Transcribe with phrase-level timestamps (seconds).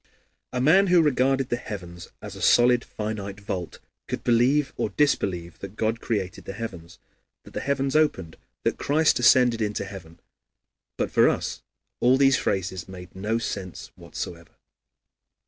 [0.51, 3.77] A man who regarded the heavens as a solid, finite vault
[4.07, 6.97] could believe or disbelieve that God created the heavens,
[7.43, 10.19] that the heavens opened, that Christ ascended into heaven,
[10.97, 11.61] but for us
[11.99, 14.55] all these phrases have no sense whatever.